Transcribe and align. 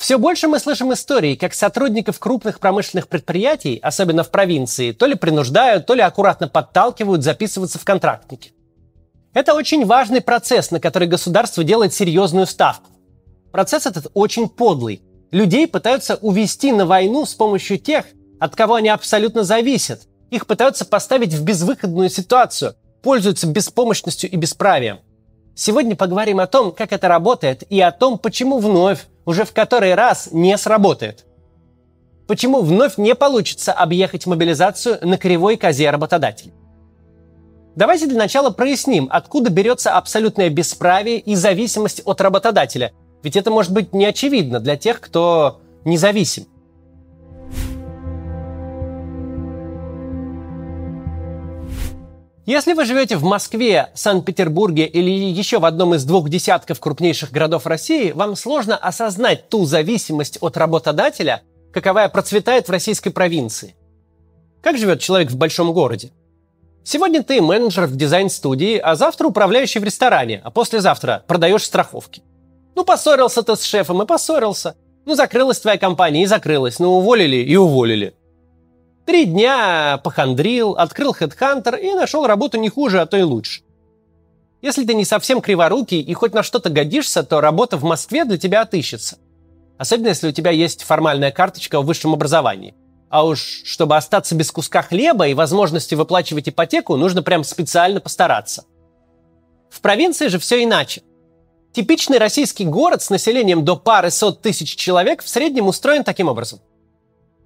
Все 0.00 0.18
больше 0.18 0.48
мы 0.48 0.58
слышим 0.58 0.94
истории, 0.94 1.34
как 1.34 1.52
сотрудников 1.52 2.18
крупных 2.18 2.58
промышленных 2.58 3.06
предприятий, 3.06 3.78
особенно 3.82 4.24
в 4.24 4.30
провинции, 4.30 4.92
то 4.92 5.04
ли 5.04 5.14
принуждают, 5.14 5.84
то 5.84 5.92
ли 5.92 6.00
аккуратно 6.00 6.48
подталкивают 6.48 7.22
записываться 7.22 7.78
в 7.78 7.84
контрактники. 7.84 8.54
Это 9.34 9.52
очень 9.52 9.84
важный 9.84 10.22
процесс, 10.22 10.70
на 10.70 10.80
который 10.80 11.06
государство 11.06 11.62
делает 11.64 11.92
серьезную 11.92 12.46
ставку. 12.46 12.88
Процесс 13.52 13.84
этот 13.84 14.06
очень 14.14 14.48
подлый. 14.48 15.02
Людей 15.32 15.68
пытаются 15.68 16.14
увести 16.16 16.72
на 16.72 16.86
войну 16.86 17.26
с 17.26 17.34
помощью 17.34 17.78
тех, 17.78 18.06
от 18.40 18.56
кого 18.56 18.76
они 18.76 18.88
абсолютно 18.88 19.44
зависят. 19.44 20.04
Их 20.30 20.46
пытаются 20.46 20.86
поставить 20.86 21.34
в 21.34 21.44
безвыходную 21.44 22.08
ситуацию, 22.08 22.74
пользуются 23.02 23.46
беспомощностью 23.46 24.30
и 24.30 24.36
бесправием. 24.36 25.00
Сегодня 25.62 25.94
поговорим 25.94 26.40
о 26.40 26.46
том, 26.46 26.72
как 26.72 26.90
это 26.90 27.06
работает, 27.06 27.64
и 27.68 27.78
о 27.82 27.92
том, 27.92 28.16
почему 28.16 28.60
вновь, 28.60 29.00
уже 29.26 29.44
в 29.44 29.52
который 29.52 29.94
раз, 29.94 30.30
не 30.32 30.56
сработает. 30.56 31.26
Почему 32.26 32.62
вновь 32.62 32.96
не 32.96 33.14
получится 33.14 33.74
объехать 33.74 34.24
мобилизацию 34.24 35.00
на 35.02 35.18
кривой 35.18 35.58
козе 35.58 35.90
работодателей. 35.90 36.54
Давайте 37.76 38.06
для 38.06 38.16
начала 38.16 38.48
проясним, 38.48 39.06
откуда 39.12 39.50
берется 39.50 39.92
абсолютное 39.98 40.48
бесправие 40.48 41.18
и 41.18 41.34
зависимость 41.34 42.00
от 42.06 42.22
работодателя. 42.22 42.92
Ведь 43.22 43.36
это 43.36 43.50
может 43.50 43.74
быть 43.74 43.92
не 43.92 44.06
очевидно 44.06 44.60
для 44.60 44.78
тех, 44.78 44.98
кто 44.98 45.60
независим. 45.84 46.46
Если 52.50 52.72
вы 52.72 52.84
живете 52.84 53.16
в 53.16 53.22
Москве, 53.22 53.90
Санкт-Петербурге 53.94 54.84
или 54.84 55.08
еще 55.08 55.60
в 55.60 55.64
одном 55.64 55.94
из 55.94 56.04
двух 56.04 56.28
десятков 56.28 56.80
крупнейших 56.80 57.30
городов 57.30 57.64
России, 57.64 58.10
вам 58.10 58.34
сложно 58.34 58.76
осознать 58.76 59.48
ту 59.48 59.66
зависимость 59.66 60.38
от 60.40 60.56
работодателя, 60.56 61.42
каковая 61.72 62.08
процветает 62.08 62.66
в 62.66 62.72
российской 62.72 63.10
провинции. 63.10 63.76
Как 64.64 64.76
живет 64.78 64.98
человек 64.98 65.30
в 65.30 65.36
большом 65.36 65.72
городе? 65.72 66.10
Сегодня 66.82 67.22
ты 67.22 67.40
менеджер 67.40 67.86
в 67.86 67.94
дизайн-студии, 67.94 68.78
а 68.78 68.96
завтра 68.96 69.28
управляющий 69.28 69.78
в 69.78 69.84
ресторане, 69.84 70.40
а 70.42 70.50
послезавтра 70.50 71.22
продаешь 71.28 71.64
страховки. 71.64 72.24
Ну, 72.74 72.84
поссорился 72.84 73.44
ты 73.44 73.54
с 73.54 73.62
шефом 73.62 74.02
и 74.02 74.06
поссорился. 74.06 74.74
Ну, 75.06 75.14
закрылась 75.14 75.60
твоя 75.60 75.78
компания 75.78 76.24
и 76.24 76.26
закрылась. 76.26 76.80
Ну, 76.80 76.94
уволили 76.94 77.36
и 77.36 77.54
уволили. 77.54 78.12
Три 79.10 79.26
дня 79.26 80.00
похандрил, 80.04 80.74
открыл 80.74 81.16
HeadHunter 81.18 81.76
и 81.80 81.94
нашел 81.94 82.28
работу 82.28 82.58
не 82.58 82.68
хуже, 82.68 83.00
а 83.00 83.06
то 83.06 83.16
и 83.16 83.22
лучше. 83.22 83.62
Если 84.62 84.84
ты 84.84 84.94
не 84.94 85.04
совсем 85.04 85.40
криворукий 85.40 86.00
и 86.00 86.14
хоть 86.14 86.32
на 86.32 86.44
что-то 86.44 86.70
годишься, 86.70 87.24
то 87.24 87.40
работа 87.40 87.76
в 87.76 87.82
Москве 87.82 88.24
для 88.24 88.38
тебя 88.38 88.62
отыщется. 88.62 89.18
Особенно 89.78 90.10
если 90.10 90.28
у 90.28 90.32
тебя 90.32 90.52
есть 90.52 90.84
формальная 90.84 91.32
карточка 91.32 91.80
в 91.80 91.86
высшем 91.86 92.14
образовании. 92.14 92.76
А 93.08 93.26
уж 93.26 93.62
чтобы 93.64 93.96
остаться 93.96 94.36
без 94.36 94.52
куска 94.52 94.82
хлеба 94.82 95.26
и 95.26 95.34
возможности 95.34 95.96
выплачивать 95.96 96.48
ипотеку, 96.48 96.94
нужно 96.94 97.24
прям 97.24 97.42
специально 97.42 98.00
постараться. 98.00 98.62
В 99.70 99.80
провинции 99.80 100.28
же 100.28 100.38
все 100.38 100.62
иначе. 100.62 101.02
Типичный 101.72 102.18
российский 102.18 102.64
город 102.64 103.02
с 103.02 103.10
населением 103.10 103.64
до 103.64 103.74
пары 103.74 104.12
сот 104.12 104.40
тысяч 104.40 104.76
человек 104.76 105.24
в 105.24 105.28
среднем 105.28 105.66
устроен 105.66 106.04
таким 106.04 106.28
образом. 106.28 106.60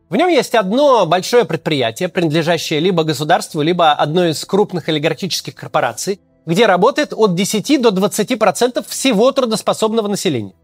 В 0.09 0.17
нем 0.17 0.29
есть 0.29 0.55
одно 0.55 1.07
большое 1.07 1.45
предприятие, 1.45 2.09
принадлежащее 2.09 2.79
либо 2.79 3.05
государству, 3.05 3.63
либо 3.63 3.93
одной 3.93 4.31
из 4.31 4.45
крупных 4.45 4.89
олигархических 4.89 5.55
корпораций, 5.55 6.21
где 6.45 6.67
работает 6.67 7.15
от 7.15 7.35
10 7.35 7.81
до 7.81 7.89
20% 7.89 8.85
всего 8.87 9.33
трудоспособного 9.33 10.09
населения. 10.09 10.55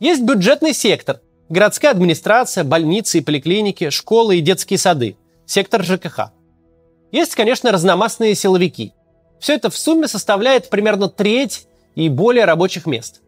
Есть 0.00 0.22
бюджетный 0.22 0.74
сектор, 0.74 1.20
городская 1.48 1.92
администрация, 1.92 2.64
больницы 2.64 3.18
и 3.18 3.22
поликлиники, 3.22 3.90
школы 3.90 4.38
и 4.38 4.40
детские 4.40 4.78
сады, 4.78 5.16
сектор 5.46 5.84
ЖКХ. 5.84 6.32
Есть, 7.12 7.36
конечно, 7.36 7.70
разномастные 7.70 8.34
силовики. 8.34 8.92
Все 9.38 9.54
это 9.54 9.70
в 9.70 9.78
сумме 9.78 10.08
составляет 10.08 10.68
примерно 10.68 11.08
треть 11.08 11.68
и 11.94 12.08
более 12.08 12.44
рабочих 12.44 12.86
мест– 12.86 13.22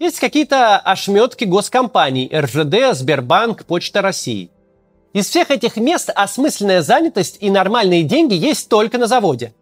есть 0.00 0.18
какие-то 0.18 0.78
ошметки 0.78 1.44
госкомпаний 1.44 2.30
РЖД, 2.34 2.96
Сбербанк, 2.96 3.66
Почта 3.66 4.00
России. 4.00 4.50
Из 5.12 5.28
всех 5.28 5.50
этих 5.50 5.76
мест 5.76 6.10
осмысленная 6.14 6.80
занятость 6.80 7.36
и 7.40 7.50
нормальные 7.50 8.04
деньги 8.04 8.32
есть 8.34 8.70
только 8.70 8.96
на 8.96 9.06
заводе. 9.06 9.52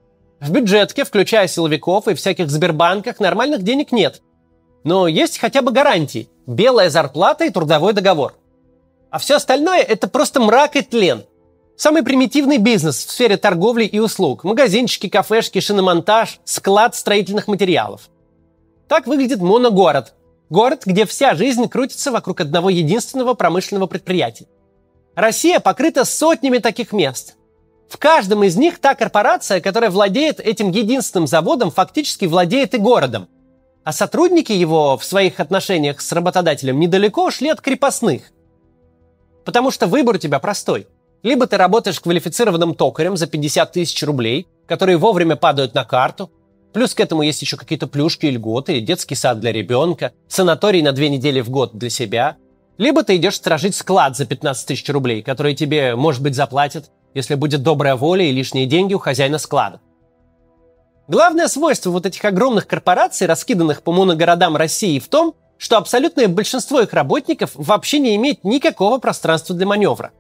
В 0.40 0.52
бюджетке, 0.52 1.04
включая 1.04 1.48
силовиков 1.48 2.06
и 2.06 2.14
всяких 2.14 2.50
Сбербанках, 2.50 3.18
нормальных 3.18 3.64
денег 3.64 3.90
нет. 3.90 4.22
Но 4.84 5.08
есть 5.08 5.38
хотя 5.38 5.60
бы 5.60 5.72
гарантии. 5.72 6.28
Белая 6.46 6.88
зарплата 6.88 7.44
и 7.44 7.50
трудовой 7.50 7.92
договор. 7.92 8.34
А 9.10 9.18
все 9.18 9.36
остальное– 9.36 9.80
это 9.88 10.06
просто 10.06 10.38
мрак 10.38 10.76
и 10.76 10.82
тлен. 10.82 11.24
Самый 11.76 12.04
примитивный 12.04 12.58
бизнес 12.58 13.04
в 13.04 13.10
сфере 13.10 13.38
торговли 13.38 13.86
и 13.86 13.98
услуг. 13.98 14.44
Магазинчики, 14.44 15.08
кафешки, 15.08 15.58
шиномонтаж, 15.58 16.38
склад 16.44 16.94
строительных 16.94 17.48
материалов. 17.48 18.08
Так 18.86 19.06
выглядит 19.06 19.40
моногород, 19.40 20.14
Город, 20.50 20.84
где 20.86 21.04
вся 21.04 21.34
жизнь 21.34 21.68
крутится 21.68 22.10
вокруг 22.10 22.40
одного 22.40 22.70
единственного 22.70 23.34
промышленного 23.34 23.86
предприятия. 23.86 24.46
Россия 25.14 25.60
покрыта 25.60 26.04
сотнями 26.04 26.58
таких 26.58 26.92
мест. 26.92 27.34
В 27.88 27.98
каждом 27.98 28.44
из 28.44 28.56
них 28.56 28.78
та 28.78 28.94
корпорация, 28.94 29.60
которая 29.60 29.90
владеет 29.90 30.40
этим 30.40 30.70
единственным 30.70 31.26
заводом, 31.26 31.70
фактически 31.70 32.24
владеет 32.24 32.74
и 32.74 32.78
городом. 32.78 33.28
А 33.84 33.92
сотрудники 33.92 34.52
его 34.52 34.96
в 34.96 35.04
своих 35.04 35.40
отношениях 35.40 36.00
с 36.00 36.12
работодателем 36.12 36.78
недалеко 36.78 37.26
ушли 37.26 37.48
от 37.48 37.60
крепостных. 37.60 38.22
Потому 39.44 39.70
что 39.70 39.86
выбор 39.86 40.16
у 40.16 40.18
тебя 40.18 40.38
простой. 40.38 40.86
Либо 41.22 41.46
ты 41.46 41.56
работаешь 41.56 42.00
квалифицированным 42.00 42.74
токарем 42.74 43.16
за 43.16 43.26
50 43.26 43.72
тысяч 43.72 44.02
рублей, 44.02 44.46
которые 44.66 44.98
вовремя 44.98 45.36
падают 45.36 45.74
на 45.74 45.84
карту, 45.84 46.30
Плюс 46.78 46.94
к 46.94 47.00
этому 47.00 47.22
есть 47.22 47.42
еще 47.42 47.56
какие-то 47.56 47.88
плюшки 47.88 48.26
и 48.26 48.30
льготы, 48.30 48.78
детский 48.78 49.16
сад 49.16 49.40
для 49.40 49.50
ребенка, 49.50 50.12
санаторий 50.28 50.80
на 50.80 50.92
две 50.92 51.08
недели 51.08 51.40
в 51.40 51.50
год 51.50 51.72
для 51.74 51.90
себя. 51.90 52.36
Либо 52.76 53.02
ты 53.02 53.16
идешь 53.16 53.34
сторожить 53.34 53.74
склад 53.74 54.16
за 54.16 54.26
15 54.26 54.64
тысяч 54.64 54.88
рублей, 54.88 55.24
который 55.24 55.56
тебе, 55.56 55.96
может 55.96 56.22
быть, 56.22 56.36
заплатят, 56.36 56.92
если 57.14 57.34
будет 57.34 57.64
добрая 57.64 57.96
воля 57.96 58.24
и 58.24 58.30
лишние 58.30 58.66
деньги 58.66 58.94
у 58.94 59.00
хозяина 59.00 59.38
склада. 59.38 59.80
Главное 61.08 61.48
свойство 61.48 61.90
вот 61.90 62.06
этих 62.06 62.24
огромных 62.24 62.68
корпораций, 62.68 63.26
раскиданных 63.26 63.82
по 63.82 63.90
моногородам 63.90 64.56
России, 64.56 65.00
в 65.00 65.08
том, 65.08 65.34
что 65.56 65.78
абсолютное 65.78 66.28
большинство 66.28 66.80
их 66.80 66.92
работников 66.92 67.50
вообще 67.56 67.98
не 67.98 68.14
имеет 68.14 68.44
никакого 68.44 68.98
пространства 68.98 69.56
для 69.56 69.66
маневра. 69.66 70.12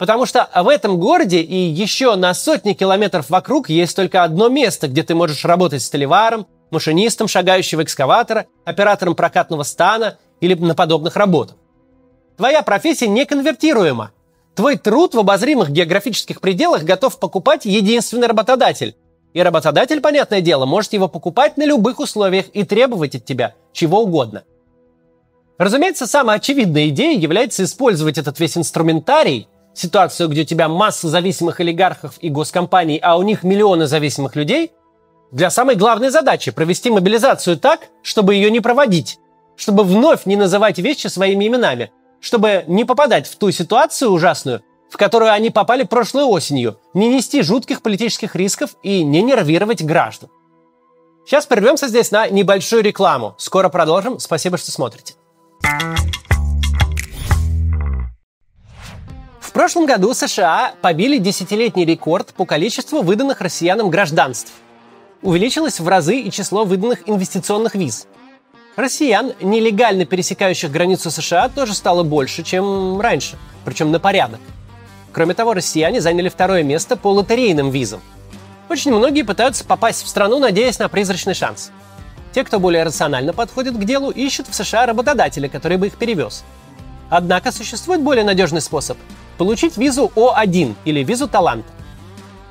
Потому 0.00 0.24
что 0.24 0.48
в 0.54 0.66
этом 0.66 0.98
городе 0.98 1.42
и 1.42 1.54
еще 1.54 2.16
на 2.16 2.32
сотни 2.32 2.72
километров 2.72 3.28
вокруг 3.28 3.68
есть 3.68 3.94
только 3.94 4.24
одно 4.24 4.48
место, 4.48 4.88
где 4.88 5.02
ты 5.02 5.14
можешь 5.14 5.44
работать 5.44 5.82
столеваром, 5.82 6.46
машинистом 6.70 7.28
шагающего 7.28 7.82
экскаватора, 7.82 8.46
оператором 8.64 9.14
прокатного 9.14 9.62
стана 9.62 10.16
или 10.40 10.54
на 10.54 10.74
подобных 10.74 11.16
работах. 11.16 11.56
Твоя 12.38 12.62
профессия 12.62 13.08
неконвертируема. 13.08 14.12
Твой 14.54 14.78
труд 14.78 15.14
в 15.14 15.18
обозримых 15.18 15.68
географических 15.68 16.40
пределах 16.40 16.84
готов 16.84 17.18
покупать 17.18 17.66
единственный 17.66 18.26
работодатель. 18.26 18.96
И 19.34 19.42
работодатель, 19.42 20.00
понятное 20.00 20.40
дело, 20.40 20.64
может 20.64 20.94
его 20.94 21.08
покупать 21.08 21.58
на 21.58 21.66
любых 21.66 22.00
условиях 22.00 22.46
и 22.54 22.64
требовать 22.64 23.16
от 23.16 23.26
тебя 23.26 23.54
чего 23.74 24.00
угодно. 24.00 24.44
Разумеется, 25.58 26.06
самая 26.06 26.38
очевидная 26.38 26.88
идея 26.88 27.18
является 27.18 27.64
использовать 27.64 28.16
этот 28.16 28.40
весь 28.40 28.56
инструментарий– 28.56 29.46
ситуацию, 29.74 30.28
где 30.28 30.42
у 30.42 30.44
тебя 30.44 30.68
масса 30.68 31.08
зависимых 31.08 31.60
олигархов 31.60 32.14
и 32.20 32.28
госкомпаний, 32.28 32.98
а 32.98 33.16
у 33.16 33.22
них 33.22 33.42
миллионы 33.42 33.86
зависимых 33.86 34.36
людей, 34.36 34.72
для 35.32 35.50
самой 35.50 35.76
главной 35.76 36.10
задачи 36.10 36.50
провести 36.50 36.90
мобилизацию 36.90 37.56
так, 37.56 37.88
чтобы 38.02 38.34
ее 38.34 38.50
не 38.50 38.60
проводить, 38.60 39.18
чтобы 39.56 39.84
вновь 39.84 40.26
не 40.26 40.36
называть 40.36 40.78
вещи 40.78 41.06
своими 41.06 41.46
именами, 41.46 41.92
чтобы 42.20 42.64
не 42.66 42.84
попадать 42.84 43.28
в 43.28 43.36
ту 43.36 43.50
ситуацию 43.50 44.10
ужасную, 44.10 44.62
в 44.90 44.96
которую 44.96 45.32
они 45.32 45.50
попали 45.50 45.84
прошлой 45.84 46.24
осенью, 46.24 46.78
не 46.94 47.08
нести 47.08 47.42
жутких 47.42 47.80
политических 47.80 48.34
рисков 48.34 48.70
и 48.82 49.04
не 49.04 49.22
нервировать 49.22 49.82
граждан. 49.82 50.30
Сейчас 51.24 51.46
прервемся 51.46 51.86
здесь 51.86 52.10
на 52.10 52.28
небольшую 52.28 52.82
рекламу. 52.82 53.36
Скоро 53.38 53.68
продолжим. 53.68 54.18
Спасибо, 54.18 54.58
что 54.58 54.72
смотрите. 54.72 55.14
В 59.50 59.52
прошлом 59.52 59.84
году 59.84 60.14
США 60.14 60.74
побили 60.80 61.18
десятилетний 61.18 61.84
рекорд 61.84 62.32
по 62.34 62.44
количеству 62.44 63.02
выданных 63.02 63.40
россиянам 63.40 63.90
гражданств. 63.90 64.52
Увеличилось 65.22 65.80
в 65.80 65.88
разы 65.88 66.20
и 66.20 66.30
число 66.30 66.64
выданных 66.64 67.08
инвестиционных 67.08 67.74
виз. 67.74 68.06
Россиян, 68.76 69.32
нелегально 69.40 70.04
пересекающих 70.04 70.70
границу 70.70 71.10
США, 71.10 71.48
тоже 71.48 71.74
стало 71.74 72.04
больше, 72.04 72.44
чем 72.44 73.00
раньше, 73.00 73.38
причем 73.64 73.90
на 73.90 73.98
порядок. 73.98 74.38
Кроме 75.10 75.34
того, 75.34 75.52
россияне 75.52 76.00
заняли 76.00 76.28
второе 76.28 76.62
место 76.62 76.96
по 76.96 77.08
лотерейным 77.08 77.70
визам. 77.70 78.02
Очень 78.68 78.92
многие 78.92 79.22
пытаются 79.22 79.64
попасть 79.64 80.04
в 80.04 80.08
страну, 80.08 80.38
надеясь 80.38 80.78
на 80.78 80.88
призрачный 80.88 81.34
шанс. 81.34 81.72
Те, 82.32 82.44
кто 82.44 82.60
более 82.60 82.84
рационально 82.84 83.32
подходит 83.32 83.76
к 83.76 83.84
делу, 83.84 84.12
ищут 84.12 84.46
в 84.46 84.54
США 84.54 84.86
работодателя, 84.86 85.48
который 85.48 85.76
бы 85.76 85.88
их 85.88 85.96
перевез. 85.96 86.44
Однако 87.08 87.50
существует 87.50 88.00
более 88.00 88.22
надежный 88.22 88.60
способ– 88.60 88.96
получить 89.40 89.78
визу 89.78 90.12
О1 90.16 90.74
или 90.84 91.02
визу 91.02 91.26
таланта. 91.26 91.72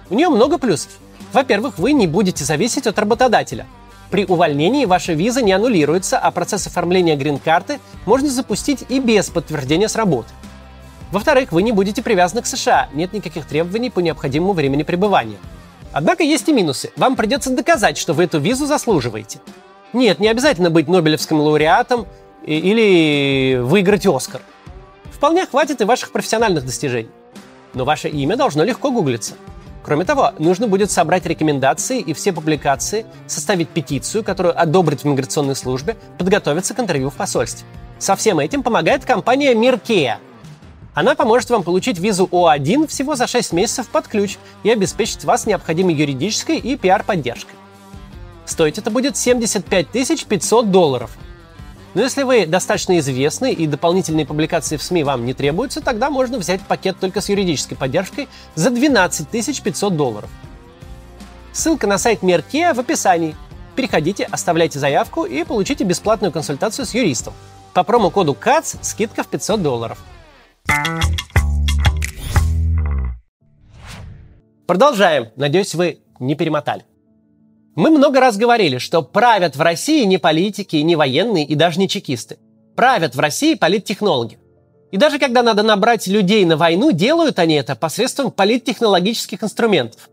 У 0.10 0.16
нее 0.16 0.28
много 0.30 0.58
плюсов. 0.58 0.90
Во-первых, 1.32 1.78
вы 1.78 1.92
не 1.92 2.08
будете 2.08 2.44
зависеть 2.44 2.88
от 2.88 2.98
работодателя. 2.98 3.68
При 4.10 4.26
увольнении 4.26 4.86
ваша 4.86 5.14
виза 5.14 5.44
не 5.44 5.52
аннулируется, 5.52 6.18
а 6.18 6.32
процесс 6.32 6.66
оформления 6.66 7.16
грин-карты 7.16 7.80
можно 8.08 8.28
запустить 8.28 8.86
и 8.90 9.00
без 9.00 9.30
подтверждения 9.30 9.88
с 9.88 9.96
работы. 9.96 10.30
Во-вторых, 11.12 11.52
вы 11.52 11.62
не 11.62 11.72
будете 11.72 12.02
привязаны 12.02 12.42
к 12.42 12.48
США, 12.48 12.90
нет 12.92 13.14
никаких 13.14 13.46
требований 13.46 13.92
по 13.92 14.00
необходимому 14.00 14.54
времени 14.54 14.82
пребывания. 14.82 15.38
Однако 15.92 16.24
есть 16.24 16.50
и 16.50 16.54
минусы. 16.54 16.92
Вам 16.98 17.16
придется 17.16 17.52
доказать, 17.52 18.00
что 18.00 18.14
вы 18.14 18.24
эту 18.24 18.40
визу 18.40 18.66
заслуживаете. 18.66 19.42
Нет, 19.94 20.20
не 20.20 20.28
обязательно 20.28 20.72
быть 20.72 20.88
Нобелевским 20.88 21.40
лауреатом 21.40 22.08
или 22.44 23.60
выиграть 23.62 24.08
Оскар. 24.08 24.42
Вполне 25.20 25.46
хватит 25.46 25.82
и 25.82 25.84
ваших 25.84 26.12
профессиональных 26.12 26.66
достижений. 26.66 27.10
Но 27.74 27.84
ваше 27.84 28.08
имя 28.08 28.38
должно 28.38 28.64
легко 28.64 28.90
гуглиться. 28.90 29.34
Кроме 29.84 30.06
того, 30.06 30.32
нужно 30.40 30.70
будет 30.70 30.92
собрать 30.92 31.26
рекомендации 31.26 32.00
и 32.00 32.14
все 32.14 32.32
публикации, 32.32 33.06
составить 33.28 33.68
петицию, 33.68 34.24
которую 34.24 34.58
одобрят 34.58 35.02
в 35.02 35.06
миграционной 35.06 35.58
службе, 35.58 35.98
подготовиться 36.18 36.74
к 36.74 36.80
интервью 36.80 37.10
в 37.10 37.16
посольстве. 37.16 37.68
Со 37.98 38.16
всем 38.16 38.40
этим 38.40 38.64
помогает 38.64 39.04
компания 39.04 39.54
Миркея. 39.54 40.20
Она 40.94 41.16
поможет 41.16 41.50
вам 41.50 41.64
получить 41.64 42.00
визу 42.00 42.26
О1 42.32 42.88
всего 42.88 43.16
за 43.16 43.28
6 43.28 43.52
месяцев 43.52 43.90
под 43.90 44.08
ключ 44.08 44.38
и 44.64 44.70
обеспечит 44.70 45.26
вас 45.26 45.46
необходимой 45.46 45.96
юридической 45.96 46.60
и 46.60 46.78
пиар-поддержкой. 46.78 47.56
Стоить 48.46 48.78
это 48.78 48.90
будет 48.90 49.18
75 49.18 49.88
500 50.26 50.72
долларов. 50.72 51.12
Но 51.94 52.02
если 52.02 52.24
вы 52.24 52.46
достаточно 52.46 53.00
известны 53.00 53.52
и 53.52 53.66
дополнительные 53.66 54.26
публикации 54.26 54.78
в 54.78 54.84
СМИ 54.84 55.04
вам 55.04 55.26
не 55.26 55.34
требуются, 55.34 55.82
тогда 55.82 56.10
можно 56.10 56.38
взять 56.38 56.62
пакет 56.62 56.98
только 57.00 57.22
с 57.22 57.30
юридической 57.30 57.76
поддержкой 57.76 58.28
за 58.56 58.70
12 58.70 59.28
500 59.64 59.98
долларов. 59.98 60.30
Ссылка 61.52 61.88
на 61.88 61.98
сайт 61.98 62.22
Меркея 62.22 62.74
в 62.74 62.80
описании. 62.80 63.36
Переходите, 63.76 64.26
оставляйте 64.26 64.78
заявку 64.78 65.24
и 65.24 65.44
получите 65.44 65.84
бесплатную 65.84 66.32
консультацию 66.32 66.86
с 66.86 66.94
юристом. 66.94 67.34
По 67.74 67.84
промокоду 67.84 68.34
КАЦ 68.34 68.76
скидка 68.82 69.24
в 69.24 69.28
500 69.28 69.62
долларов. 69.62 69.98
Продолжаем. 74.68 75.30
Надеюсь, 75.36 75.74
вы 75.74 76.02
не 76.20 76.36
перемотали. 76.36 76.86
Мы 77.80 77.92
много 77.92 78.20
раз 78.20 78.36
говорили, 78.36 78.78
что 78.78 79.02
правят 79.02 79.56
в 79.56 79.62
России 79.62 80.04
не 80.04 80.18
политики, 80.18 80.76
не 80.76 80.98
военные 80.98 81.46
и 81.46 81.56
даже 81.56 81.80
не 81.80 81.88
чекисты. 81.88 82.38
Правят 82.76 83.16
в 83.16 83.20
России 83.22 83.54
политтехнологи. 83.54 84.38
И 84.92 84.98
даже 84.98 85.18
когда 85.18 85.44
надо 85.44 85.64
набрать 85.64 86.06
людей 86.06 86.44
на 86.44 86.58
войну, 86.58 86.92
делают 86.92 87.40
они 87.40 87.54
это 87.54 87.78
посредством 87.78 88.32
политтехнологических 88.32 89.42
инструментов. 89.42 90.10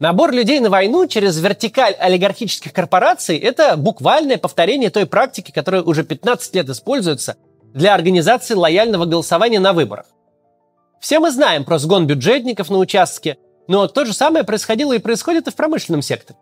Набор 0.00 0.32
людей 0.32 0.58
на 0.58 0.68
войну 0.68 1.06
через 1.06 1.38
вертикаль 1.38 1.94
олигархических 2.00 2.72
корпораций– 2.72 3.38
это 3.38 3.76
буквальное 3.76 4.36
повторение 4.36 4.90
той 4.90 5.06
практики, 5.06 5.52
которая 5.52 5.84
уже 5.84 6.02
15 6.02 6.52
лет 6.56 6.68
используется 6.68 7.36
для 7.74 7.94
организации 7.94 8.54
лояльного 8.54 9.04
голосования 9.04 9.60
на 9.60 9.72
выборах. 9.72 10.06
Все 10.98 11.20
мы 11.20 11.30
знаем 11.30 11.62
про 11.62 11.78
сгон 11.78 12.08
бюджетников 12.08 12.70
на 12.70 12.78
участке, 12.78 13.38
но 13.68 13.86
то 13.86 14.04
же 14.04 14.12
самое 14.12 14.44
происходило 14.44 14.94
и 14.94 14.98
происходит 14.98 15.46
и 15.46 15.52
в 15.52 15.54
промышленном 15.54 16.02
секторе. 16.02 16.36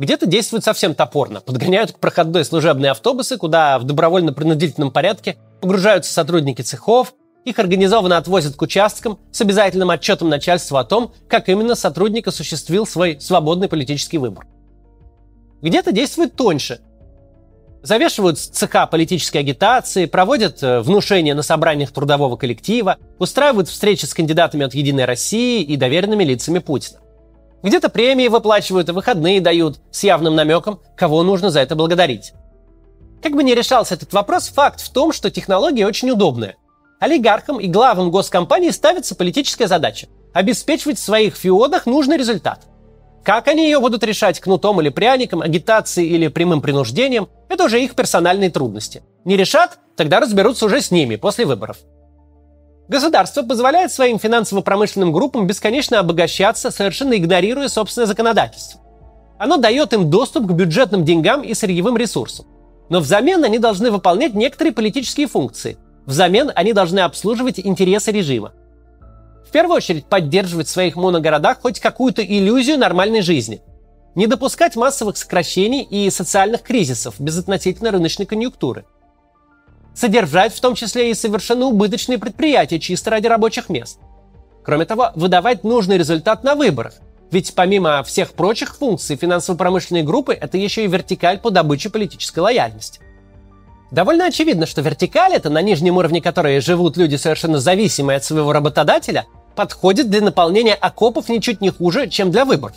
Где-то 0.00 0.24
действуют 0.24 0.64
совсем 0.64 0.94
топорно. 0.94 1.42
Подгоняют 1.42 1.92
к 1.92 1.98
проходной 1.98 2.46
служебные 2.46 2.92
автобусы, 2.92 3.36
куда 3.36 3.78
в 3.78 3.84
добровольно-принудительном 3.84 4.90
порядке 4.90 5.36
погружаются 5.60 6.10
сотрудники 6.10 6.62
цехов, 6.62 7.12
их 7.44 7.58
организованно 7.58 8.16
отвозят 8.16 8.56
к 8.56 8.62
участкам 8.62 9.18
с 9.30 9.42
обязательным 9.42 9.90
отчетом 9.90 10.30
начальству 10.30 10.78
о 10.78 10.84
том, 10.84 11.12
как 11.28 11.50
именно 11.50 11.74
сотрудник 11.74 12.26
осуществил 12.28 12.86
свой 12.86 13.20
свободный 13.20 13.68
политический 13.68 14.16
выбор. 14.16 14.46
Где-то 15.60 15.92
действует 15.92 16.34
тоньше. 16.34 16.80
Завешивают 17.82 18.38
цеха 18.38 18.86
политической 18.86 19.38
агитации, 19.38 20.06
проводят 20.06 20.62
э, 20.62 20.80
внушения 20.80 21.34
на 21.34 21.42
собраниях 21.42 21.92
трудового 21.92 22.36
коллектива, 22.36 22.96
устраивают 23.18 23.68
встречи 23.68 24.06
с 24.06 24.14
кандидатами 24.14 24.64
от 24.64 24.72
«Единой 24.72 25.04
России» 25.04 25.62
и 25.62 25.76
доверенными 25.76 26.24
лицами 26.24 26.58
Путина. 26.58 27.00
Где-то 27.62 27.88
премии 27.90 28.28
выплачивают 28.28 28.88
и 28.88 28.92
выходные 28.92 29.40
дают 29.40 29.80
с 29.90 30.02
явным 30.02 30.34
намеком, 30.34 30.80
кого 30.96 31.22
нужно 31.22 31.50
за 31.50 31.60
это 31.60 31.76
благодарить. 31.76 32.32
Как 33.22 33.32
бы 33.32 33.44
ни 33.44 33.52
решался 33.52 33.94
этот 33.94 34.12
вопрос, 34.12 34.48
факт 34.48 34.80
в 34.80 34.90
том, 34.90 35.12
что 35.12 35.30
технология 35.30 35.86
очень 35.86 36.10
удобная. 36.10 36.56
Олигархам 37.00 37.60
и 37.60 37.66
главам 37.66 38.10
госкомпаний 38.10 38.72
ставится 38.72 39.14
политическая 39.14 39.66
задача– 39.66 40.08
обеспечивать 40.32 40.98
в 40.98 41.02
своих 41.02 41.34
феодах 41.34 41.86
нужный 41.86 42.16
результат. 42.16 42.66
Как 43.24 43.48
они 43.48 43.64
ее 43.64 43.80
будут 43.80 44.02
решать 44.04 44.40
кнутом 44.40 44.80
или 44.80 44.88
пряником, 44.88 45.42
агитацией 45.42 46.08
или 46.08 46.28
прямым 46.28 46.62
принуждением– 46.62 47.28
это 47.48 47.64
уже 47.64 47.82
их 47.82 47.94
персональные 47.94 48.50
трудности. 48.50 49.02
Не 49.24 49.36
решат– 49.36 49.78
тогда 49.96 50.20
разберутся 50.20 50.64
уже 50.64 50.80
с 50.80 50.90
ними 50.90 51.16
после 51.16 51.44
выборов. 51.44 51.76
Государство 52.90 53.44
позволяет 53.44 53.92
своим 53.92 54.18
финансово-промышленным 54.18 55.12
группам 55.12 55.46
бесконечно 55.46 56.00
обогащаться, 56.00 56.72
совершенно 56.72 57.16
игнорируя 57.16 57.68
собственное 57.68 58.08
законодательство. 58.08 58.80
Оно 59.38 59.58
дает 59.58 59.92
им 59.92 60.10
доступ 60.10 60.48
к 60.48 60.50
бюджетным 60.50 61.04
деньгам 61.04 61.42
и 61.42 61.54
сырьевым 61.54 61.96
ресурсам. 61.96 62.46
Но 62.88 62.98
взамен 62.98 63.44
они 63.44 63.60
должны 63.60 63.92
выполнять 63.92 64.34
некоторые 64.34 64.74
политические 64.74 65.28
функции. 65.28 65.78
Взамен 66.04 66.50
они 66.56 66.72
должны 66.72 66.98
обслуживать 66.98 67.60
интересы 67.60 68.10
режима. 68.10 68.54
В 69.46 69.52
первую 69.52 69.76
очередь 69.76 70.06
поддерживать 70.06 70.66
в 70.66 70.72
своих 70.72 70.96
моногородах 70.96 71.60
хоть 71.62 71.78
какую-то 71.78 72.24
иллюзию 72.24 72.76
нормальной 72.76 73.20
жизни. 73.20 73.62
Не 74.16 74.26
допускать 74.26 74.74
массовых 74.74 75.16
сокращений 75.16 75.82
и 75.82 76.10
социальных 76.10 76.62
кризисов 76.62 77.20
без 77.20 77.38
относительно 77.38 77.92
рыночной 77.92 78.26
конъюнктуры– 78.26 78.84
содержать 79.94 80.54
в 80.54 80.60
том 80.60 80.74
числе 80.74 81.10
и 81.10 81.14
совершенно 81.14 81.66
убыточные 81.66 82.18
предприятия 82.18 82.78
чисто 82.78 83.10
ради 83.10 83.26
рабочих 83.26 83.68
мест. 83.68 83.98
Кроме 84.64 84.84
того, 84.84 85.10
выдавать 85.14 85.64
нужный 85.64 85.98
результат 85.98 86.44
на 86.44 86.54
выборах. 86.54 86.94
Ведь 87.30 87.54
помимо 87.54 88.02
всех 88.02 88.32
прочих 88.32 88.76
функций 88.76 89.16
финансово-промышленной 89.16 90.02
группы, 90.02 90.34
это 90.34 90.58
еще 90.58 90.84
и 90.84 90.88
вертикаль 90.88 91.38
по 91.38 91.50
добыче 91.50 91.88
политической 91.88 92.40
лояльности. 92.40 93.00
Довольно 93.90 94.26
очевидно, 94.26 94.66
что 94.66 94.82
вертикаль, 94.82 95.34
это 95.34 95.50
на 95.50 95.62
нижнем 95.62 95.96
уровне 95.96 96.20
которой 96.20 96.60
живут 96.60 96.96
люди 96.96 97.16
совершенно 97.16 97.58
зависимые 97.58 98.16
от 98.16 98.24
своего 98.24 98.52
работодателя, 98.52 99.26
подходит 99.56 100.10
для 100.10 100.20
наполнения 100.20 100.74
окопов 100.74 101.28
ничуть 101.28 101.60
не 101.60 101.70
хуже, 101.70 102.08
чем 102.08 102.30
для 102.30 102.44
выборов. 102.44 102.76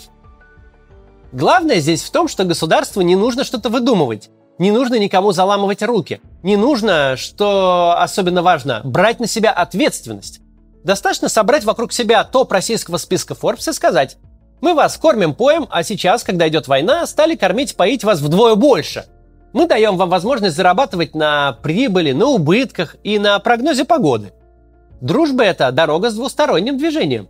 Главное 1.31 1.79
здесь 1.79 2.03
в 2.03 2.11
том, 2.11 2.27
что 2.27 2.43
государству 2.43 3.01
не 3.01 3.15
нужно 3.15 3.43
что-то 3.43 3.69
выдумывать. 3.69 4.29
Не 4.59 4.71
нужно 4.71 4.99
никому 4.99 5.31
заламывать 5.31 5.81
руки. 5.81 6.21
Не 6.43 6.57
нужно, 6.57 7.15
что 7.17 7.95
особенно 7.97 8.43
важно, 8.43 8.81
брать 8.83 9.19
на 9.19 9.27
себя 9.27 9.51
ответственность. 9.51 10.41
Достаточно 10.83 11.29
собрать 11.29 11.63
вокруг 11.63 11.91
себя 11.91 12.23
топ 12.23 12.51
российского 12.51 12.97
списка 12.97 13.33
Forbes 13.33 13.69
и 13.69 13.73
сказать, 13.73 14.17
мы 14.61 14.75
вас 14.75 14.97
кормим, 14.97 15.33
поем, 15.33 15.67
а 15.69 15.83
сейчас, 15.83 16.23
когда 16.23 16.47
идет 16.47 16.67
война, 16.67 17.05
стали 17.07 17.35
кормить, 17.35 17.75
поить 17.75 18.03
вас 18.03 18.21
вдвое 18.21 18.55
больше. 18.55 19.05
Мы 19.53 19.67
даем 19.67 19.97
вам 19.97 20.09
возможность 20.09 20.55
зарабатывать 20.55 21.15
на 21.15 21.53
прибыли, 21.63 22.11
на 22.11 22.27
убытках 22.27 22.95
и 23.03 23.19
на 23.19 23.39
прогнозе 23.39 23.85
погоды. 23.85 24.33
Дружба– 25.01 25.43
это 25.45 25.71
дорога 25.71 26.09
с 26.09 26.15
двусторонним 26.15 26.77
движением. 26.77 27.27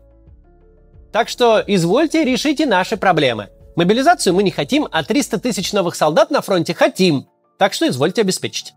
Так 1.11 1.29
что 1.29 1.63
извольте 1.65 2.23
решите 2.23 2.65
наши 2.65 2.97
проблемы– 2.97 3.49
Мобилизацию 3.75 4.33
мы 4.33 4.43
не 4.43 4.51
хотим, 4.51 4.87
а 4.91 5.03
300 5.03 5.39
тысяч 5.39 5.73
новых 5.73 5.95
солдат 5.95 6.29
на 6.29 6.41
фронте 6.41 6.73
хотим. 6.73 7.27
Так 7.57 7.73
что 7.73 7.87
извольте 7.87 8.21
обеспечить. 8.21 8.73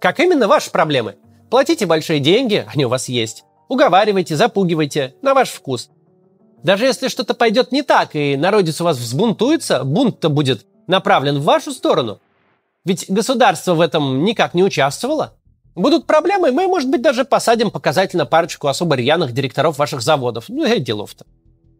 Как 0.00 0.18
именно 0.18 0.48
ваши 0.48 0.70
проблемы? 0.70 1.16
Платите 1.50 1.86
большие 1.86 2.18
деньги, 2.18 2.66
они 2.72 2.86
у 2.86 2.88
вас 2.88 3.08
есть. 3.08 3.44
Уговаривайте, 3.68 4.36
запугивайте, 4.36 5.14
на 5.22 5.34
ваш 5.34 5.50
вкус. 5.50 5.90
Даже 6.62 6.84
если 6.84 7.08
что-то 7.08 7.34
пойдет 7.34 7.72
не 7.72 7.82
так, 7.82 8.14
и 8.14 8.36
народец 8.36 8.80
у 8.80 8.84
вас 8.84 8.96
взбунтуется, 8.98 9.84
бунт-то 9.84 10.28
будет 10.28 10.66
направлен 10.86 11.38
в 11.38 11.44
вашу 11.44 11.72
сторону. 11.72 12.20
Ведь 12.84 13.06
государство 13.08 13.74
в 13.74 13.80
этом 13.80 14.24
никак 14.24 14.54
не 14.54 14.64
участвовало. 14.64 15.34
Будут 15.74 16.06
проблемы, 16.06 16.50
мы, 16.50 16.66
может 16.66 16.90
быть, 16.90 17.02
даже 17.02 17.24
посадим 17.24 17.70
показательно 17.70 18.26
парочку 18.26 18.68
особо 18.68 18.96
рьяных 18.96 19.32
директоров 19.32 19.78
ваших 19.78 20.02
заводов. 20.02 20.48
Ну, 20.48 20.64
и 20.66 20.80
делов-то. 20.80 21.24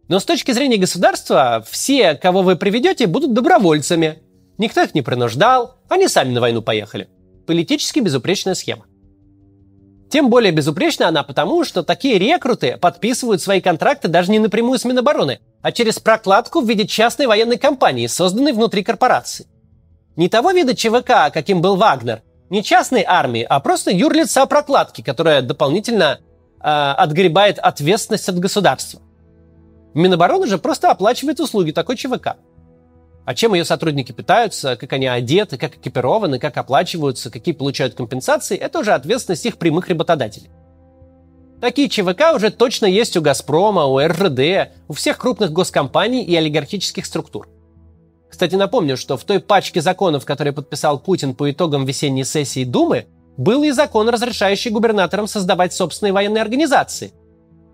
Но 0.08 0.18
с 0.18 0.24
точки 0.24 0.52
зрения 0.52 0.76
государства, 0.76 1.64
все, 1.68 2.14
кого 2.14 2.42
вы 2.42 2.56
приведете, 2.56 3.06
будут 3.06 3.32
добровольцами. 3.32 4.22
Никто 4.58 4.82
их 4.82 4.94
не 4.94 5.02
принуждал, 5.02 5.76
они 5.88 6.08
сами 6.08 6.32
на 6.32 6.40
войну 6.40 6.62
поехали. 6.62 7.08
Политически 7.46 8.00
безупречная 8.00 8.54
схема. 8.54 8.84
Тем 10.10 10.28
более 10.28 10.52
безупречна 10.52 11.08
она 11.08 11.22
потому, 11.22 11.64
что 11.64 11.82
такие 11.82 12.18
рекруты 12.18 12.76
подписывают 12.76 13.40
свои 13.40 13.62
контракты 13.62 14.08
даже 14.08 14.30
не 14.30 14.38
напрямую 14.38 14.78
с 14.78 14.84
Минобороны, 14.84 15.40
а 15.62 15.72
через 15.72 15.98
прокладку 15.98 16.60
в 16.60 16.68
виде 16.68 16.86
частной 16.86 17.26
военной 17.26 17.56
компании, 17.56 18.06
созданной 18.06 18.52
внутри 18.52 18.84
корпорации. 18.84 19.46
Не 20.16 20.28
того 20.28 20.50
вида 20.50 20.74
ЧВК, 20.74 21.32
каким 21.32 21.62
был 21.62 21.76
Вагнер, 21.76 22.20
не 22.50 22.62
частной 22.62 23.02
армии, 23.06 23.46
а 23.48 23.58
просто 23.60 23.90
юрлица 23.90 24.44
прокладки, 24.44 25.00
которая 25.00 25.40
дополнительно 25.40 26.20
э, 26.60 26.68
отгребает 26.68 27.58
ответственность 27.58 28.28
от 28.28 28.38
государства. 28.38 29.00
Минобороны 29.94 30.46
же 30.46 30.58
просто 30.58 30.90
оплачивает 30.90 31.40
услуги 31.40 31.72
такой 31.72 31.96
ЧВК. 31.96 32.36
А 33.24 33.34
чем 33.34 33.54
ее 33.54 33.64
сотрудники 33.64 34.10
питаются, 34.12 34.76
как 34.76 34.92
они 34.92 35.06
одеты, 35.06 35.56
как 35.56 35.76
экипированы, 35.76 36.38
как 36.38 36.56
оплачиваются, 36.56 37.30
какие 37.30 37.54
получают 37.54 37.94
компенсации, 37.94 38.56
это 38.56 38.80
уже 38.80 38.92
ответственность 38.92 39.46
их 39.46 39.58
прямых 39.58 39.88
работодателей. 39.88 40.50
Такие 41.60 41.88
ЧВК 41.88 42.34
уже 42.34 42.50
точно 42.50 42.86
есть 42.86 43.16
у 43.16 43.22
«Газпрома», 43.22 43.84
у 43.84 44.00
РЖД, 44.00 44.72
у 44.88 44.94
всех 44.94 45.18
крупных 45.18 45.52
госкомпаний 45.52 46.24
и 46.24 46.34
олигархических 46.34 47.06
структур. 47.06 47.48
Кстати, 48.28 48.56
напомню, 48.56 48.96
что 48.96 49.16
в 49.16 49.22
той 49.22 49.38
пачке 49.38 49.80
законов, 49.80 50.24
которые 50.24 50.52
подписал 50.52 50.98
Путин 50.98 51.36
по 51.36 51.48
итогам 51.48 51.84
весенней 51.84 52.24
сессии 52.24 52.64
Думы, 52.64 53.06
был 53.36 53.62
и 53.62 53.70
закон, 53.70 54.08
разрешающий 54.08 54.72
губернаторам 54.72 55.28
создавать 55.28 55.72
собственные 55.72 56.12
военные 56.12 56.42
организации. 56.42 57.12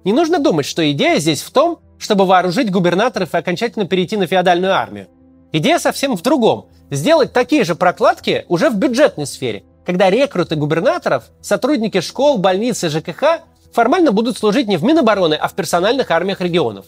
Не 0.04 0.12
нужно 0.12 0.38
думать, 0.38 0.66
что 0.66 0.88
идея 0.92 1.18
здесь 1.18 1.40
в 1.40 1.50
том, 1.50 1.80
чтобы 1.98 2.26
вооружить 2.26 2.70
губернаторов 2.70 3.34
и 3.34 3.38
окончательно 3.38 3.86
перейти 3.86 4.16
на 4.16 4.26
феодальную 4.26 4.74
армию. 4.74 5.08
Идея 5.52 5.78
совсем 5.78 6.16
в 6.16 6.22
другом. 6.22 6.68
Сделать 6.90 7.32
такие 7.32 7.64
же 7.64 7.74
прокладки 7.74 8.44
уже 8.48 8.70
в 8.70 8.76
бюджетной 8.76 9.26
сфере, 9.26 9.64
когда 9.84 10.10
рекруты 10.10 10.56
губернаторов, 10.56 11.30
сотрудники 11.40 12.00
школ, 12.00 12.38
больниц 12.38 12.84
и 12.84 12.88
ЖКХ 12.88 13.40
формально 13.72 14.12
будут 14.12 14.38
служить 14.38 14.68
не 14.68 14.76
в 14.76 14.84
Минобороны, 14.84 15.34
а 15.34 15.48
в 15.48 15.54
персональных 15.54 16.10
армиях 16.10 16.40
регионов. 16.40 16.86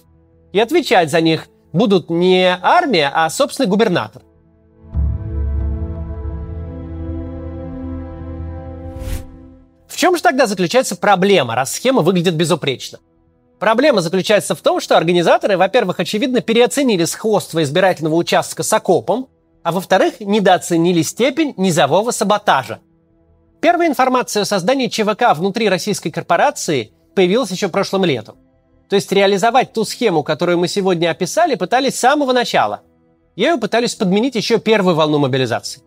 И 0.52 0.60
отвечать 0.60 1.10
за 1.10 1.20
них 1.20 1.48
будут 1.72 2.10
не 2.10 2.58
армия, 2.60 3.10
а 3.14 3.28
собственный 3.30 3.68
губернатор. 3.68 4.22
В 9.86 9.96
чем 9.96 10.16
же 10.16 10.22
тогда 10.22 10.46
заключается 10.46 10.96
проблема, 10.96 11.54
раз 11.54 11.72
схема 11.72 12.00
выглядит 12.02 12.34
безупречно? 12.34 12.98
Проблема 13.60 14.00
заключается 14.00 14.54
в 14.54 14.62
том, 14.62 14.80
что 14.80 14.96
организаторы, 14.96 15.58
во-первых, 15.58 16.00
очевидно 16.00 16.40
переоценили 16.40 17.04
сходство 17.04 17.62
избирательного 17.62 18.14
участка 18.14 18.62
с 18.62 18.72
окопом, 18.72 19.28
а 19.62 19.70
во-вторых, 19.70 20.20
недооценили 20.20 21.02
степень 21.02 21.52
низового 21.58 22.10
саботажа. 22.10 22.80
Первая 23.60 23.88
информация 23.88 24.42
о 24.42 24.46
создании 24.46 24.86
ЧВК 24.86 25.34
внутри 25.34 25.68
российской 25.68 26.10
корпорации 26.10 26.92
появилась 27.14 27.50
еще 27.50 27.68
прошлым 27.68 28.06
летом. 28.06 28.38
То 28.88 28.96
есть 28.96 29.12
реализовать 29.12 29.74
ту 29.74 29.84
схему, 29.84 30.22
которую 30.22 30.56
мы 30.56 30.66
сегодня 30.66 31.10
описали, 31.10 31.54
пытались 31.54 31.96
с 31.96 32.00
самого 32.00 32.32
начала. 32.32 32.80
Ею 33.36 33.60
пытались 33.60 33.94
подменить 33.94 34.36
еще 34.36 34.58
первую 34.58 34.96
волну 34.96 35.18
мобилизации. 35.18 35.82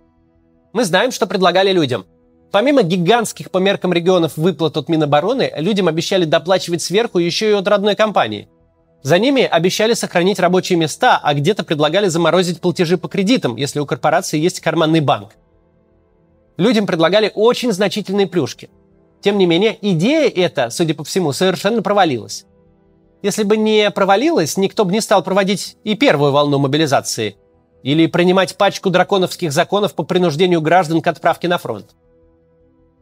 Мы 0.74 0.86
знаем, 0.86 1.12
что 1.12 1.26
предлагали 1.26 1.72
людям. 1.72 2.06
Помимо 2.54 2.84
гигантских 2.84 3.50
по 3.50 3.58
меркам 3.58 3.94
регионов 3.94 4.38
выплат 4.38 4.78
от 4.78 4.88
Минобороны, 4.88 5.52
людям 5.58 5.88
обещали 5.88 6.24
доплачивать 6.24 6.84
сверху 6.84 7.18
еще 7.18 7.50
и 7.50 7.54
от 7.54 7.68
родной 7.68 7.96
компании. 7.96 8.48
За 9.02 9.18
ними 9.18 9.42
обещали 9.42 9.96
сохранить 9.96 10.40
рабочие 10.40 10.78
места, 10.78 11.20
а 11.24 11.34
где-то 11.34 11.64
предлагали 11.64 12.10
заморозить 12.10 12.62
платежи 12.62 13.00
по 13.00 13.08
кредитам, 13.08 13.56
если 13.56 13.80
у 13.80 13.88
корпорации 13.88 14.38
есть 14.38 14.60
карманный 14.60 15.00
банк. 15.00 15.32
Людям 16.58 16.86
предлагали 16.86 17.32
очень 17.34 17.72
значительные 17.72 18.28
плюшки. 18.28 18.70
Тем 19.22 19.40
не 19.40 19.48
менее, 19.48 19.76
идея 19.82 20.30
эта, 20.30 20.70
судя 20.70 20.94
по 20.94 21.04
всему, 21.04 21.32
совершенно 21.34 21.82
провалилась. 21.82 22.46
Если 23.24 23.42
бы 23.42 23.58
не 23.58 23.90
провалилась, 23.90 24.58
никто 24.58 24.86
бы 24.86 24.92
не 24.92 25.02
стал 25.02 25.24
проводить 25.24 25.76
и 25.84 25.96
первую 25.96 26.32
волну 26.32 26.60
мобилизации 26.60 27.36
или 27.82 28.06
принимать 28.06 28.56
пачку 28.58 28.92
драконовских 28.92 29.52
законов 29.52 29.96
по 29.96 30.04
принуждению 30.04 30.62
граждан 30.62 31.02
к 31.02 31.08
отправке 31.08 31.48
на 31.48 31.58
фронт. 31.58 31.96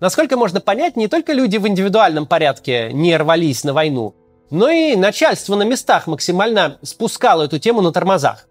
Насколько 0.02 0.36
можно 0.36 0.60
понять, 0.60 0.98
не 0.98 1.08
только 1.08 1.32
люди 1.32 1.58
в 1.58 1.68
индивидуальном 1.68 2.26
порядке 2.26 2.90
не 2.92 3.16
рвались 3.16 3.64
на 3.64 3.72
войну, 3.72 4.16
но 4.50 4.68
и 4.68 4.96
начальство 4.96 5.56
на 5.56 5.62
местах 5.62 6.08
максимально 6.08 6.80
спускало 6.82 7.44
эту 7.44 7.60
тему 7.60 7.82
на 7.82 7.94
тормозах. 7.94 8.48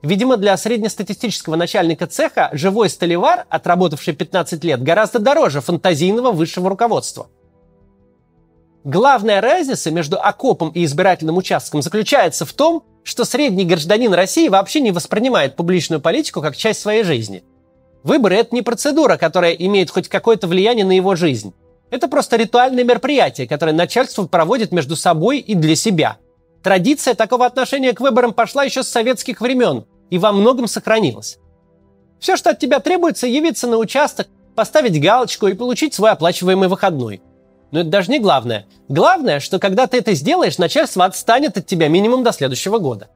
Видимо, 0.00 0.38
для 0.38 0.56
среднестатистического 0.56 1.56
начальника 1.56 2.06
цеха 2.06 2.48
живой 2.54 2.88
столевар, 2.88 3.44
отработавший 3.50 4.14
15 4.14 4.64
лет, 4.64 4.82
гораздо 4.82 5.18
дороже 5.18 5.60
фантазийного 5.60 6.32
высшего 6.32 6.70
руководства. 6.70 7.28
Главная 8.82 9.42
разница 9.42 9.90
между 9.90 10.18
окопом 10.18 10.70
и 10.70 10.86
избирательным 10.86 11.36
участком 11.36 11.82
заключается 11.82 12.46
в 12.46 12.54
том, 12.54 12.84
что 13.04 13.26
средний 13.26 13.66
гражданин 13.66 14.14
России 14.14 14.48
вообще 14.48 14.80
не 14.80 14.92
воспринимает 14.92 15.56
публичную 15.56 16.00
политику 16.00 16.40
как 16.40 16.56
часть 16.56 16.80
своей 16.80 17.04
жизни. 17.04 17.44
Выборы– 18.02 18.36
это 18.36 18.54
не 18.54 18.62
процедура, 18.62 19.16
которая 19.16 19.52
имеет 19.52 19.90
хоть 19.90 20.08
какое-то 20.08 20.46
влияние 20.46 20.84
на 20.84 20.92
его 20.92 21.14
жизнь. 21.14 21.52
Это 21.90 22.08
просто 22.08 22.36
ритуальное 22.36 22.84
мероприятие, 22.84 23.48
которое 23.48 23.72
начальство 23.72 24.26
проводит 24.26 24.72
между 24.72 24.96
собой 24.96 25.38
и 25.38 25.54
для 25.54 25.76
себя. 25.76 26.18
Традиция 26.62 27.14
такого 27.14 27.46
отношения 27.46 27.92
к 27.92 28.00
выборам 28.00 28.32
пошла 28.32 28.64
еще 28.64 28.82
с 28.82 28.88
советских 28.88 29.40
времен 29.40 29.84
и 30.08 30.18
во 30.18 30.32
многом 30.32 30.66
сохранилась. 30.66 31.38
Все, 32.20 32.36
что 32.36 32.50
от 32.50 32.58
тебя 32.58 32.80
требуется, 32.80 33.26
явиться 33.26 33.66
на 33.66 33.78
участок, 33.78 34.28
поставить 34.54 35.00
галочку 35.00 35.46
и 35.46 35.54
получить 35.54 35.94
свой 35.94 36.10
оплачиваемый 36.10 36.68
выходной. 36.68 37.22
Но 37.70 37.80
это 37.80 37.88
даже 37.88 38.10
не 38.10 38.18
главное. 38.18 38.66
Главное, 38.88 39.40
что 39.40 39.58
когда 39.58 39.86
ты 39.86 39.98
это 39.98 40.12
сделаешь, 40.14 40.58
начальство 40.58 41.04
отстанет 41.04 41.56
от 41.56 41.66
тебя 41.66 41.88
минимум 41.88 42.22
до 42.22 42.32
следующего 42.32 42.78
года. 42.78 43.08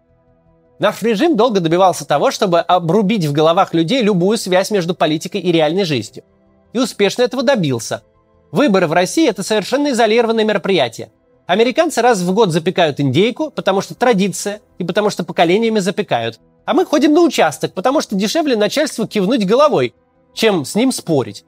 Наш 0.78 1.02
режим 1.02 1.36
долго 1.36 1.60
добивался 1.60 2.06
того, 2.06 2.30
чтобы 2.30 2.60
обрубить 2.60 3.24
в 3.26 3.32
головах 3.32 3.74
людей 3.74 4.02
любую 4.02 4.38
связь 4.38 4.70
между 4.70 4.94
политикой 4.94 5.40
и 5.40 5.52
реальной 5.52 5.84
жизнью. 5.84 6.24
И 6.72 6.78
успешно 6.78 7.22
этого 7.22 7.42
добился. 7.42 8.02
Выборы 8.50 8.86
в 8.86 8.92
России– 8.92 9.28
это 9.28 9.42
совершенно 9.42 9.90
изолированное 9.90 10.44
мероприятие. 10.44 11.12
Американцы 11.46 12.00
раз 12.02 12.20
в 12.20 12.32
год 12.32 12.50
запекают 12.50 13.00
индейку, 13.00 13.50
потому 13.50 13.80
что 13.80 13.94
традиция, 13.94 14.60
и 14.78 14.84
потому 14.84 15.10
что 15.10 15.24
поколениями 15.24 15.78
запекают. 15.78 16.40
А 16.64 16.74
мы 16.74 16.86
ходим 16.86 17.12
на 17.12 17.20
участок, 17.20 17.74
потому 17.74 18.00
что 18.00 18.16
дешевле 18.16 18.56
начальству 18.56 19.06
кивнуть 19.06 19.46
головой, 19.46 19.94
чем 20.32 20.64
с 20.64 20.74
ним 20.74 20.90
спорить. 20.90 21.44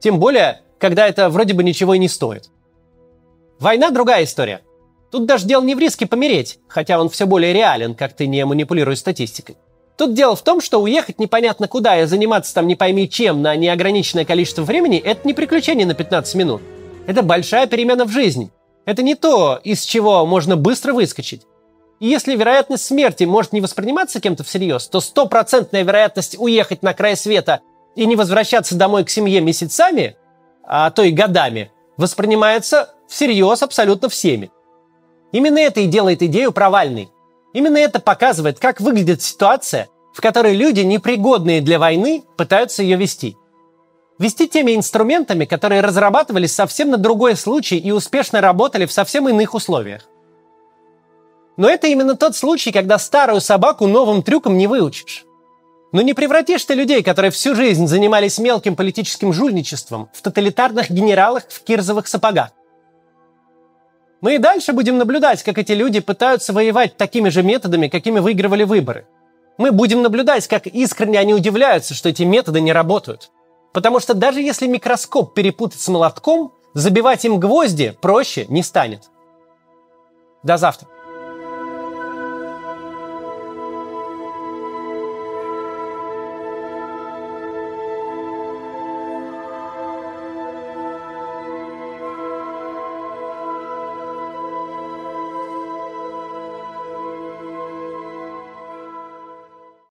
Тем 0.00 0.18
более, 0.18 0.62
когда 0.78 1.06
это 1.06 1.28
вроде 1.28 1.52
бы 1.54 1.64
ничего 1.64 1.94
и 1.94 1.98
не 1.98 2.08
стоит. 2.08 2.48
Война– 3.58 3.90
другая 3.90 4.24
история– 4.24 4.62
Тут 5.10 5.26
даже 5.26 5.46
дело 5.46 5.62
не 5.62 5.74
в 5.74 5.78
риске 5.78 6.06
помереть, 6.06 6.58
хотя 6.68 7.00
он 7.00 7.08
все 7.08 7.26
более 7.26 7.52
реален, 7.52 7.94
как 7.94 8.14
ты 8.14 8.26
не 8.26 8.44
манипулируешь 8.44 8.98
статистикой. 8.98 9.56
Тут 9.96 10.14
дело 10.14 10.34
в 10.34 10.42
том, 10.42 10.60
что 10.60 10.82
уехать 10.82 11.20
непонятно 11.20 11.68
куда 11.68 12.00
и 12.00 12.06
заниматься 12.06 12.52
там 12.54 12.66
не 12.66 12.74
пойми 12.74 13.08
чем 13.08 13.42
на 13.42 13.54
неограниченное 13.54 14.24
количество 14.24 14.62
времени– 14.62 14.98
это 15.04 15.26
не 15.26 15.34
приключение 15.34 15.86
на 15.86 15.94
15 15.94 16.34
минут. 16.34 16.62
Это 17.06 17.22
большая 17.22 17.66
перемена 17.66 18.04
в 18.04 18.10
жизни. 18.10 18.50
Это 18.86 19.02
не 19.02 19.14
то, 19.14 19.60
из 19.62 19.82
чего 19.82 20.26
можно 20.26 20.56
быстро 20.56 20.92
выскочить. 20.92 21.42
И 22.00 22.08
если 22.08 22.34
вероятность 22.34 22.84
смерти 22.84 23.24
может 23.24 23.52
не 23.52 23.60
восприниматься 23.60 24.20
кем-то 24.20 24.42
всерьез, 24.42 24.88
то 24.88 25.00
стопроцентная 25.00 25.84
вероятность 25.84 26.36
уехать 26.38 26.82
на 26.82 26.92
край 26.92 27.16
света 27.16 27.60
и 27.94 28.04
не 28.04 28.16
возвращаться 28.16 28.74
домой 28.74 29.04
к 29.04 29.10
семье 29.10 29.40
месяцами, 29.40 30.16
а 30.64 30.90
то 30.90 31.02
и 31.02 31.12
годами, 31.12 31.70
воспринимается 31.96 32.94
всерьез 33.08 33.62
абсолютно 33.62 34.08
всеми. 34.08 34.50
Именно 35.34 35.58
это 35.58 35.80
и 35.80 35.88
делает 35.88 36.22
идею 36.22 36.52
провальной. 36.52 37.10
Именно 37.54 37.78
это 37.78 37.98
показывает, 37.98 38.60
как 38.60 38.80
выглядит 38.80 39.20
ситуация, 39.20 39.88
в 40.12 40.20
которой 40.20 40.54
люди, 40.54 40.82
непригодные 40.82 41.60
для 41.60 41.80
войны, 41.80 42.22
пытаются 42.36 42.84
ее 42.84 42.96
вести. 42.96 43.36
Вести 44.20 44.46
теми 44.46 44.76
инструментами, 44.76 45.44
которые 45.44 45.80
разрабатывались 45.80 46.54
совсем 46.54 46.90
на 46.90 46.98
другой 46.98 47.34
случай 47.34 47.78
и 47.78 47.90
успешно 47.90 48.40
работали 48.40 48.86
в 48.86 48.92
совсем 48.92 49.28
иных 49.28 49.54
условиях. 49.54 50.02
Но 51.56 51.68
это 51.68 51.88
именно 51.88 52.14
тот 52.14 52.36
случай, 52.36 52.70
когда 52.70 52.96
старую 52.96 53.40
собаку 53.40 53.88
новым 53.88 54.22
трюком 54.22 54.56
не 54.56 54.68
выучишь. 54.68 55.24
Но 55.90 56.00
не 56.02 56.14
превратишь 56.14 56.64
ты 56.64 56.74
людей, 56.74 57.02
которые 57.02 57.32
всю 57.32 57.56
жизнь 57.56 57.88
занимались 57.88 58.38
мелким 58.38 58.76
политическим 58.76 59.32
жульничеством, 59.32 60.10
в 60.14 60.22
тоталитарных 60.22 60.92
генералах 60.92 61.42
в 61.48 61.64
кирзовых 61.64 62.06
сапогах. 62.06 62.50
Мы 64.24 64.36
и 64.36 64.38
дальше 64.38 64.72
будем 64.72 64.96
наблюдать, 64.96 65.42
как 65.42 65.58
эти 65.58 65.72
люди 65.72 66.00
пытаются 66.00 66.54
воевать 66.54 66.96
такими 66.96 67.28
же 67.28 67.42
методами, 67.42 67.88
какими 67.88 68.20
выигрывали 68.20 68.64
выборы. 68.64 69.06
Мы 69.58 69.70
будем 69.70 70.00
наблюдать, 70.00 70.48
как 70.48 70.66
искренне 70.66 71.18
они 71.18 71.34
удивляются, 71.34 71.92
что 71.92 72.08
эти 72.08 72.22
методы 72.22 72.62
не 72.62 72.72
работают. 72.72 73.30
Потому 73.74 74.00
что 74.00 74.14
даже 74.14 74.40
если 74.40 74.66
микроскоп 74.66 75.34
перепутать 75.34 75.78
с 75.78 75.88
молотком, 75.88 76.54
забивать 76.72 77.26
им 77.26 77.38
гвозди 77.38 77.94
проще 78.00 78.46
не 78.48 78.62
станет. 78.62 79.10
До 80.42 80.56
завтра. 80.56 80.88